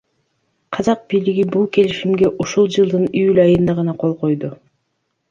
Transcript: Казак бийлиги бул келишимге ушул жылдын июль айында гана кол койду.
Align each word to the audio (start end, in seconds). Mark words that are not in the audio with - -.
Казак 0.75 1.01
бийлиги 1.13 1.43
бул 1.55 1.67
келишимге 1.75 2.31
ушул 2.45 2.69
жылдын 2.77 3.05
июль 3.19 3.41
айында 3.43 3.75
гана 3.81 3.93
кол 4.05 4.17
койду. 4.23 4.51